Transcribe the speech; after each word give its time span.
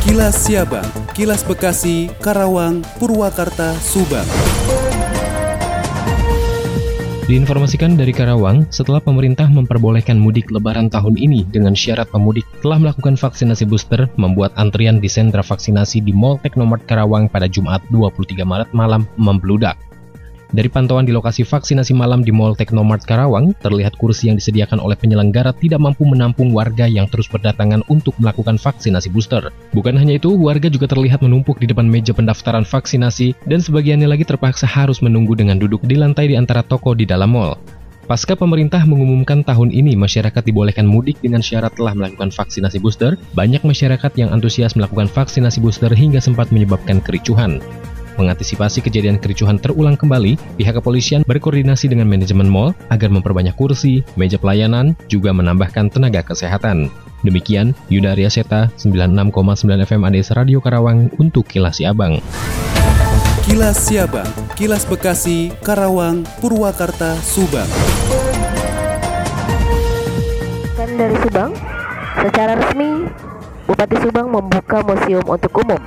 Kilas 0.00 0.48
Siabang, 0.48 0.88
Kilas 1.12 1.44
Bekasi, 1.44 2.08
Karawang, 2.24 2.80
Purwakarta, 2.96 3.76
Subang. 3.84 4.24
Diinformasikan 7.28 8.00
dari 8.00 8.08
Karawang, 8.16 8.64
setelah 8.72 9.04
pemerintah 9.04 9.44
memperbolehkan 9.52 10.16
mudik 10.16 10.48
lebaran 10.48 10.88
tahun 10.88 11.20
ini 11.20 11.44
dengan 11.52 11.76
syarat 11.76 12.08
pemudik 12.08 12.48
telah 12.64 12.80
melakukan 12.80 13.20
vaksinasi 13.20 13.68
booster, 13.68 14.08
membuat 14.16 14.56
antrian 14.56 15.04
di 15.04 15.06
sentra 15.12 15.44
vaksinasi 15.44 16.00
di 16.00 16.16
Mall 16.16 16.40
Teknomart 16.40 16.80
Karawang 16.88 17.28
pada 17.28 17.44
Jumat 17.44 17.84
23 17.92 18.40
Maret 18.40 18.72
malam 18.72 19.04
membludak. 19.20 19.89
Dari 20.50 20.66
pantauan 20.66 21.06
di 21.06 21.14
lokasi 21.14 21.46
vaksinasi 21.46 21.94
malam 21.94 22.26
di 22.26 22.34
Mall 22.34 22.58
Teknomart 22.58 23.06
Karawang, 23.06 23.54
terlihat 23.62 23.94
kursi 23.94 24.26
yang 24.26 24.34
disediakan 24.34 24.82
oleh 24.82 24.98
penyelenggara 24.98 25.54
tidak 25.54 25.78
mampu 25.78 26.02
menampung 26.02 26.50
warga 26.50 26.90
yang 26.90 27.06
terus 27.06 27.30
berdatangan 27.30 27.86
untuk 27.86 28.18
melakukan 28.18 28.58
vaksinasi 28.58 29.14
booster. 29.14 29.54
Bukan 29.70 29.94
hanya 29.94 30.18
itu, 30.18 30.34
warga 30.34 30.66
juga 30.66 30.90
terlihat 30.90 31.22
menumpuk 31.22 31.62
di 31.62 31.70
depan 31.70 31.86
meja 31.86 32.10
pendaftaran 32.10 32.66
vaksinasi 32.66 33.46
dan 33.46 33.62
sebagiannya 33.62 34.10
lagi 34.10 34.26
terpaksa 34.26 34.66
harus 34.66 34.98
menunggu 34.98 35.38
dengan 35.38 35.54
duduk 35.54 35.86
di 35.86 35.94
lantai 35.94 36.26
di 36.26 36.34
antara 36.34 36.66
toko 36.66 36.98
di 36.98 37.06
dalam 37.06 37.30
mall. 37.30 37.54
Pasca 38.10 38.34
pemerintah 38.34 38.82
mengumumkan 38.90 39.46
tahun 39.46 39.70
ini 39.70 39.94
masyarakat 39.94 40.42
dibolehkan 40.42 40.82
mudik 40.82 41.22
dengan 41.22 41.46
syarat 41.46 41.78
telah 41.78 41.94
melakukan 41.94 42.34
vaksinasi 42.34 42.82
booster, 42.82 43.14
banyak 43.38 43.62
masyarakat 43.62 44.10
yang 44.18 44.34
antusias 44.34 44.74
melakukan 44.74 45.06
vaksinasi 45.06 45.62
booster 45.62 45.94
hingga 45.94 46.18
sempat 46.18 46.50
menyebabkan 46.50 46.98
kericuhan. 46.98 47.62
Mengantisipasi 48.20 48.84
kejadian 48.84 49.16
kericuhan 49.16 49.56
terulang 49.56 49.96
kembali, 49.96 50.36
pihak 50.60 50.76
kepolisian 50.76 51.24
berkoordinasi 51.24 51.88
dengan 51.88 52.04
manajemen 52.04 52.44
mall 52.44 52.76
agar 52.92 53.08
memperbanyak 53.08 53.56
kursi, 53.56 54.04
meja 54.12 54.36
pelayanan, 54.36 54.92
juga 55.08 55.32
menambahkan 55.32 55.88
tenaga 55.88 56.20
kesehatan. 56.20 56.92
Demikian, 57.24 57.72
Yuda 57.88 58.12
Arya 58.12 58.28
Seta, 58.28 58.68
96,9 58.76 59.32
FM 59.88 60.04
ADS 60.04 60.36
Radio 60.36 60.60
Karawang 60.60 61.08
untuk 61.16 61.48
Kilas 61.48 61.80
Siabang. 61.80 62.20
Kilas 63.48 63.88
Siabang, 63.88 64.28
Kilas 64.52 64.84
Bekasi, 64.84 65.48
Karawang, 65.64 66.28
Purwakarta, 66.44 67.16
Subang. 67.24 67.68
Dan 70.76 70.90
dari 71.00 71.16
Subang, 71.24 71.56
secara 72.20 72.52
resmi 72.60 73.08
Bupati 73.64 73.96
Subang 74.04 74.28
membuka 74.28 74.84
museum 74.84 75.24
untuk 75.24 75.56
umum 75.64 75.80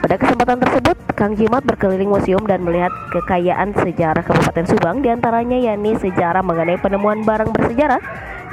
pada 0.00 0.16
kesempatan 0.16 0.58
tersebut, 0.64 0.96
Kang 1.20 1.36
Jimat 1.36 1.60
berkeliling 1.68 2.08
museum 2.08 2.40
dan 2.48 2.64
melihat 2.64 2.88
kekayaan 3.12 3.76
sejarah 3.76 4.24
Kabupaten 4.24 4.64
Subang 4.64 5.04
di 5.04 5.12
antaranya 5.12 5.60
yakni 5.60 5.92
sejarah 6.00 6.40
mengenai 6.40 6.80
penemuan 6.80 7.20
barang 7.28 7.52
bersejarah 7.52 8.00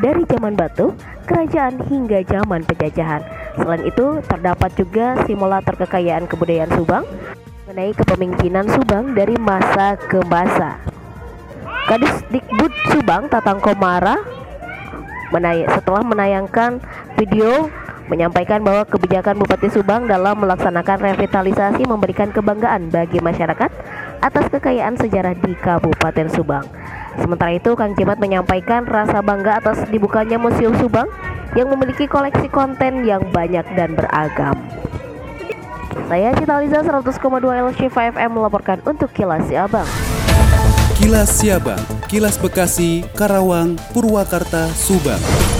dari 0.03 0.27
zaman 0.27 0.51
batu, 0.51 0.91
kerajaan 1.31 1.79
hingga 1.87 2.27
zaman 2.27 2.67
penjajahan. 2.67 3.23
Selain 3.55 3.87
itu, 3.87 4.19
terdapat 4.27 4.75
juga 4.75 5.15
simulator 5.23 5.79
kekayaan 5.79 6.27
kebudayaan 6.27 6.75
Subang 6.75 7.07
mengenai 7.63 7.95
kepemimpinan 7.95 8.67
Subang 8.67 9.15
dari 9.15 9.39
masa 9.39 9.95
ke 9.95 10.19
masa. 10.27 10.75
Kadis 11.87 12.19
Dikbud 12.27 12.75
Subang 12.91 13.31
Tatang 13.31 13.63
Komara 13.63 14.19
setelah 15.71 16.03
menayangkan 16.03 16.83
video 17.15 17.71
menyampaikan 18.07 18.63
bahwa 18.63 18.87
kebijakan 18.87 19.39
Bupati 19.39 19.69
Subang 19.71 20.07
dalam 20.07 20.39
melaksanakan 20.39 20.97
revitalisasi 21.13 21.83
memberikan 21.83 22.31
kebanggaan 22.31 22.87
bagi 22.87 23.19
masyarakat 23.19 23.71
atas 24.23 24.45
kekayaan 24.49 24.95
sejarah 24.97 25.35
di 25.37 25.53
Kabupaten 25.59 26.27
Subang. 26.31 26.65
Sementara 27.19 27.53
itu, 27.53 27.73
Kang 27.75 27.93
Jimat 27.93 28.17
menyampaikan 28.17 28.85
rasa 28.85 29.19
bangga 29.21 29.59
atas 29.59 29.83
dibukanya 29.89 30.39
Museum 30.39 30.73
Subang 30.79 31.09
yang 31.53 31.69
memiliki 31.73 32.05
koleksi 32.05 32.47
konten 32.49 33.03
yang 33.03 33.23
banyak 33.33 33.65
dan 33.75 33.93
beragam. 33.97 34.55
Saya 36.07 36.31
Cita 36.37 36.55
Liza 36.61 36.79
100,2 36.85 37.19
LC5 37.41 38.15
FM 38.15 38.31
melaporkan 38.31 38.79
untuk 38.87 39.11
Kilas 39.11 39.43
Siabang. 39.49 39.87
Kilas 40.95 41.29
Siabang, 41.29 41.81
Kilas 42.07 42.39
Bekasi, 42.39 43.03
Karawang, 43.13 43.75
Purwakarta, 43.91 44.71
Subang. 44.71 45.56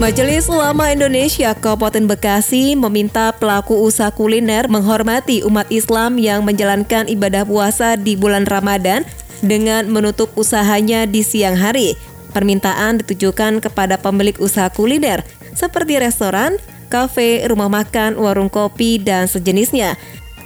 Majelis 0.00 0.48
Ulama 0.48 0.88
Indonesia 0.88 1.52
Kabupaten 1.52 2.08
Bekasi 2.08 2.72
meminta 2.72 3.36
pelaku 3.36 3.84
usaha 3.84 4.08
kuliner 4.08 4.64
menghormati 4.64 5.44
umat 5.44 5.68
Islam 5.68 6.16
yang 6.16 6.40
menjalankan 6.40 7.04
ibadah 7.04 7.44
puasa 7.44 8.00
di 8.00 8.16
bulan 8.16 8.48
Ramadan 8.48 9.04
dengan 9.44 9.92
menutup 9.92 10.32
usahanya 10.40 11.04
di 11.04 11.20
siang 11.20 11.52
hari. 11.52 12.00
Permintaan 12.32 13.04
ditujukan 13.04 13.60
kepada 13.60 14.00
pemilik 14.00 14.40
usaha 14.40 14.72
kuliner 14.72 15.20
seperti 15.52 16.00
restoran, 16.00 16.56
kafe, 16.88 17.44
rumah 17.44 17.68
makan, 17.68 18.16
warung 18.16 18.48
kopi, 18.48 18.96
dan 18.96 19.28
sejenisnya 19.28 20.00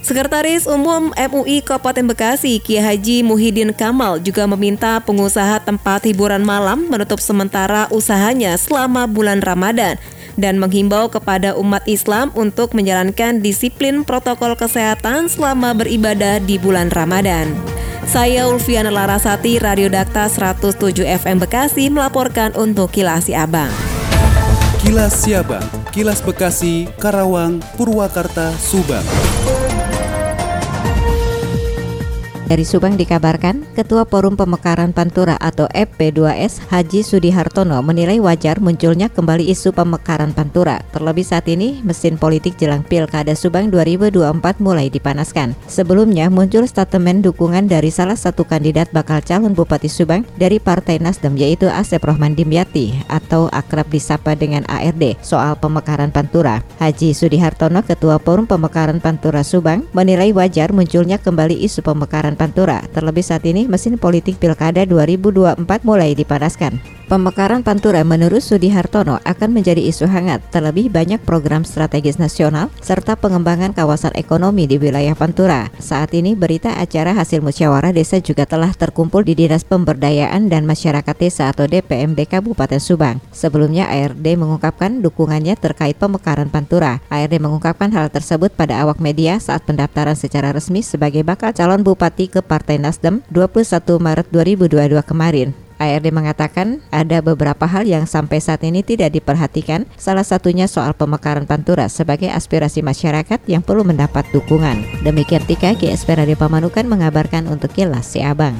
Sekretaris 0.05 0.69
Umum 0.69 1.17
MUI 1.17 1.65
Kabupaten 1.65 2.05
Bekasi, 2.05 2.61
Kiai 2.61 2.85
Haji 2.85 3.25
Muhyiddin 3.25 3.73
Kamal 3.73 4.21
juga 4.21 4.45
meminta 4.45 5.01
pengusaha 5.01 5.65
tempat 5.65 6.05
hiburan 6.05 6.45
malam 6.45 6.85
menutup 6.93 7.17
sementara 7.25 7.89
usahanya 7.89 8.53
selama 8.61 9.09
bulan 9.09 9.41
Ramadan 9.41 9.97
dan 10.37 10.61
menghimbau 10.61 11.09
kepada 11.09 11.57
umat 11.57 11.89
Islam 11.89 12.29
untuk 12.37 12.77
menjalankan 12.77 13.41
disiplin 13.41 14.05
protokol 14.05 14.53
kesehatan 14.61 15.33
selama 15.33 15.73
beribadah 15.73 16.37
di 16.37 16.61
bulan 16.61 16.93
Ramadan. 16.93 17.57
Saya 18.05 18.45
Ulfiana 18.45 18.93
Larasati, 18.93 19.57
Radio 19.57 19.89
Dakta 19.89 20.29
107 20.29 21.01
FM 21.01 21.41
Bekasi 21.41 21.89
melaporkan 21.89 22.53
untuk 22.61 22.93
Kilas 22.93 23.33
Abang. 23.33 23.73
Kilas 24.85 25.25
Siabang, 25.25 25.65
Kilas 25.97 26.21
Bekasi, 26.21 26.93
Karawang, 27.01 27.65
Purwakarta, 27.81 28.53
Subang. 28.61 29.01
Dari 32.55 32.63
Subang 32.63 32.95
dikabarkan, 32.95 33.67
Ketua 33.75 34.07
Forum 34.07 34.39
Pemekaran 34.39 34.95
Pantura 34.95 35.35
atau 35.43 35.67
FP2S 35.75 36.71
Haji 36.71 37.03
Sudihartono 37.03 37.83
menilai 37.83 38.23
wajar 38.23 38.63
munculnya 38.63 39.11
kembali 39.11 39.51
isu 39.51 39.75
pemekaran 39.75 40.31
Pantura. 40.31 40.79
Terlebih 40.95 41.27
saat 41.27 41.51
ini, 41.51 41.83
mesin 41.83 42.15
politik 42.15 42.55
jelang 42.55 42.87
Pilkada 42.87 43.35
Subang 43.35 43.75
2024 43.75 44.63
mulai 44.63 44.87
dipanaskan. 44.87 45.59
Sebelumnya 45.67 46.31
muncul 46.31 46.63
statement 46.63 47.27
dukungan 47.27 47.67
dari 47.67 47.91
salah 47.91 48.15
satu 48.15 48.47
kandidat 48.47 48.87
bakal 48.95 49.19
calon 49.19 49.51
Bupati 49.51 49.91
Subang 49.91 50.23
dari 50.39 50.63
Partai 50.63 51.03
Nasdem 51.03 51.35
yaitu 51.35 51.67
Asep 51.67 52.07
Rohman 52.07 52.39
Dimyati 52.39 52.95
atau 53.11 53.51
akrab 53.51 53.91
disapa 53.91 54.39
dengan 54.39 54.63
ARD 54.71 55.19
soal 55.27 55.59
pemekaran 55.59 56.15
Pantura. 56.15 56.63
Haji 56.79 57.19
Sudihartono, 57.19 57.83
Ketua 57.83 58.23
Forum 58.23 58.47
Pemekaran 58.47 59.03
Pantura 59.03 59.43
Subang, 59.43 59.91
menilai 59.91 60.31
wajar 60.31 60.71
munculnya 60.71 61.19
kembali 61.19 61.59
isu 61.59 61.83
pemekaran 61.83 62.44
Pantura. 62.45 62.85
Terlebih 62.93 63.25
saat 63.25 63.41
ini 63.49 63.65
mesin 63.65 63.97
politik 63.97 64.37
Pilkada 64.37 64.85
2024 64.85 65.65
mulai 65.81 66.13
dipanaskan. 66.13 66.77
Pemekaran 67.05 67.61
Pantura 67.61 68.01
menurut 68.01 68.41
Sudi 68.41 68.73
Hartono 68.73 69.21
akan 69.29 69.51
menjadi 69.53 69.77
isu 69.77 70.09
hangat, 70.09 70.41
terlebih 70.49 70.89
banyak 70.89 71.21
program 71.21 71.61
strategis 71.61 72.17
nasional 72.17 72.73
serta 72.81 73.13
pengembangan 73.13 73.77
kawasan 73.77 74.17
ekonomi 74.17 74.65
di 74.65 74.81
wilayah 74.81 75.13
Pantura. 75.13 75.69
Saat 75.77 76.17
ini 76.17 76.33
berita 76.33 76.73
acara 76.81 77.13
hasil 77.13 77.45
musyawarah 77.45 77.93
desa 77.93 78.25
juga 78.25 78.49
telah 78.49 78.73
terkumpul 78.73 79.21
di 79.21 79.37
Dinas 79.37 79.69
Pemberdayaan 79.69 80.49
dan 80.49 80.65
Masyarakat 80.65 81.13
Desa 81.21 81.53
atau 81.53 81.69
DPMD 81.69 82.25
Kabupaten 82.25 82.81
Subang. 82.81 83.21
Sebelumnya 83.37 83.85
ARD 83.85 84.25
mengungkapkan 84.41 85.05
dukungannya 85.05 85.61
terkait 85.61 86.01
pemekaran 86.01 86.49
Pantura. 86.49 87.05
ARD 87.13 87.37
mengungkapkan 87.37 87.93
hal 87.93 88.09
tersebut 88.09 88.49
pada 88.57 88.81
awak 88.81 88.97
media 88.97 89.37
saat 89.37 89.61
pendaftaran 89.69 90.17
secara 90.17 90.57
resmi 90.57 90.81
sebagai 90.81 91.21
bakal 91.21 91.53
calon 91.53 91.85
bupati 91.85 92.33
ke 92.33 92.41
Partai 92.41 92.81
Nasdem 92.81 93.21
21 93.29 94.01
Maret 94.01 94.27
2022 94.33 95.05
kemarin. 95.05 95.64
ARD 95.79 96.11
mengatakan 96.15 96.81
ada 96.95 97.21
beberapa 97.21 97.67
hal 97.67 97.85
yang 97.85 98.07
sampai 98.07 98.39
saat 98.39 98.63
ini 98.63 98.87
tidak 98.87 99.15
diperhatikan, 99.15 99.87
salah 99.99 100.25
satunya 100.25 100.71
soal 100.71 100.95
pemekaran 100.95 101.45
Pantura 101.45 101.91
sebagai 101.91 102.31
aspirasi 102.31 102.81
masyarakat 102.81 103.41
yang 103.51 103.61
perlu 103.61 103.83
mendapat 103.83 104.25
dukungan. 104.31 105.05
Demikian 105.05 105.43
Tika 105.45 105.75
GSP 105.75 106.19
Radio 106.19 106.37
Pamanukan 106.39 106.87
mengabarkan 106.87 107.51
untuk 107.51 107.75
Kilas 107.75 108.07
Si 108.07 108.23
Abang. 108.23 108.55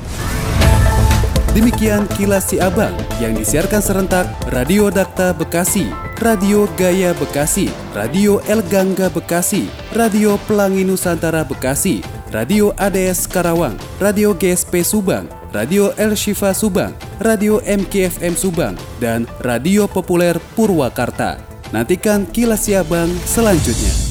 Demikian 1.55 2.11
Kilas 2.19 2.51
Si 2.51 2.59
Abang 2.59 2.91
yang 3.23 3.39
disiarkan 3.39 3.79
serentak 3.79 4.27
Radio 4.51 4.91
Dakta 4.91 5.31
Bekasi, 5.31 5.87
Radio 6.19 6.67
Gaya 6.75 7.15
Bekasi, 7.15 7.71
Radio 7.95 8.43
El 8.51 8.59
Gangga 8.67 9.07
Bekasi, 9.07 9.71
Radio 9.95 10.35
Pelangi 10.51 10.83
Nusantara 10.83 11.47
Bekasi, 11.47 12.03
Radio 12.35 12.75
ADS 12.75 13.31
Karawang, 13.31 13.79
Radio 14.03 14.35
GSP 14.35 14.83
Subang, 14.83 15.31
Radio 15.55 15.95
El 15.95 16.19
Shifa 16.19 16.51
Subang, 16.51 16.91
Radio 17.23 17.63
MKFM 17.63 18.35
Subang, 18.35 18.75
dan 18.99 19.29
Radio 19.43 19.87
Populer 19.87 20.35
Purwakarta. 20.59 21.39
Nantikan 21.71 22.27
kilas 22.31 22.67
Siabang 22.67 23.11
selanjutnya. 23.27 24.04